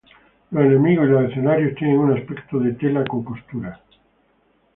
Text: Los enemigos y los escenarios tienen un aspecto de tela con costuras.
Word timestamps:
Los 0.49 0.63
enemigos 0.65 1.05
y 1.07 1.11
los 1.11 1.29
escenarios 1.29 1.75
tienen 1.75 1.99
un 1.99 2.17
aspecto 2.17 2.57
de 2.57 2.73
tela 2.73 3.05
con 3.05 3.23
costuras. 3.23 3.79